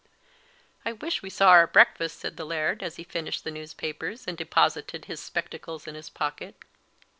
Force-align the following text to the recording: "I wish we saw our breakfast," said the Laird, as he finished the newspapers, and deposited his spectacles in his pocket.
"I 0.83 0.93
wish 0.93 1.21
we 1.21 1.29
saw 1.29 1.49
our 1.49 1.67
breakfast," 1.67 2.17
said 2.19 2.35
the 2.35 2.43
Laird, 2.43 2.81
as 2.81 2.95
he 2.95 3.03
finished 3.03 3.43
the 3.43 3.51
newspapers, 3.51 4.25
and 4.27 4.35
deposited 4.35 5.05
his 5.05 5.19
spectacles 5.19 5.85
in 5.85 5.93
his 5.93 6.09
pocket. 6.09 6.55